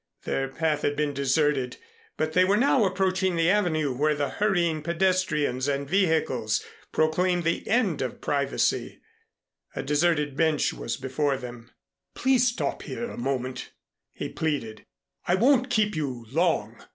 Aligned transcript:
Their 0.23 0.47
path 0.47 0.81
had 0.81 0.95
been 0.95 1.13
deserted, 1.13 1.77
but 2.17 2.33
they 2.33 2.43
were 2.43 2.57
now 2.57 2.85
approaching 2.85 3.35
the 3.35 3.51
Avenue 3.51 3.95
where 3.95 4.15
the 4.15 4.29
hurrying 4.29 4.81
pedestrians 4.81 5.67
and 5.67 5.87
vehicles 5.87 6.65
proclaimed 6.91 7.43
the 7.43 7.67
end 7.67 8.01
of 8.01 8.19
privacy. 8.19 8.99
A 9.75 9.83
deserted 9.83 10.35
bench 10.35 10.73
was 10.73 10.97
before 10.97 11.37
them. 11.37 11.69
"Please 12.15 12.47
stop 12.47 12.81
here 12.81 13.11
a 13.11 13.15
moment," 13.15 13.73
he 14.11 14.27
pleaded. 14.27 14.87
"I 15.27 15.35
won't 15.35 15.69
keep 15.69 15.95
you 15.95 16.25
long." 16.31 16.83